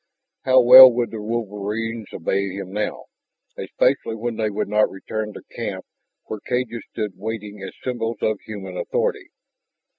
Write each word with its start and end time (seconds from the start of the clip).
How 0.45 0.59
well 0.61 0.91
would 0.91 1.11
the 1.11 1.21
wolverines 1.21 2.07
obey 2.11 2.49
him 2.55 2.73
now, 2.73 3.05
especially 3.55 4.15
when 4.15 4.35
they 4.35 4.49
would 4.49 4.67
not 4.67 4.89
return 4.89 5.31
to 5.33 5.43
camp 5.55 5.85
where 6.23 6.39
cages 6.39 6.81
stood 6.91 7.11
waiting 7.15 7.61
as 7.61 7.75
symbols 7.83 8.17
of 8.23 8.39
human 8.39 8.77
authority? 8.77 9.29